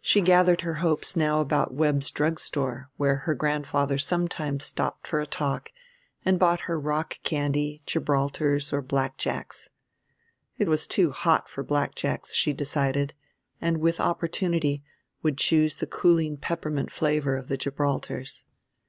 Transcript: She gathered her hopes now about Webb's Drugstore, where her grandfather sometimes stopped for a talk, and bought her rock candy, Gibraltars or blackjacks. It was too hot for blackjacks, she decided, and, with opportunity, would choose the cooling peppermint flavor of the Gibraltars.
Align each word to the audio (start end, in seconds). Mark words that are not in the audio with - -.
She 0.00 0.22
gathered 0.22 0.62
her 0.62 0.80
hopes 0.82 1.14
now 1.14 1.40
about 1.40 1.72
Webb's 1.72 2.10
Drugstore, 2.10 2.90
where 2.96 3.18
her 3.26 3.34
grandfather 3.36 3.96
sometimes 3.96 4.64
stopped 4.64 5.06
for 5.06 5.20
a 5.20 5.24
talk, 5.24 5.70
and 6.24 6.36
bought 6.36 6.62
her 6.62 6.80
rock 6.80 7.20
candy, 7.22 7.80
Gibraltars 7.86 8.72
or 8.72 8.82
blackjacks. 8.82 9.68
It 10.58 10.66
was 10.66 10.88
too 10.88 11.12
hot 11.12 11.48
for 11.48 11.62
blackjacks, 11.62 12.34
she 12.34 12.52
decided, 12.52 13.14
and, 13.60 13.76
with 13.78 14.00
opportunity, 14.00 14.82
would 15.22 15.38
choose 15.38 15.76
the 15.76 15.86
cooling 15.86 16.38
peppermint 16.38 16.90
flavor 16.90 17.36
of 17.36 17.46
the 17.46 17.56
Gibraltars. 17.56 18.42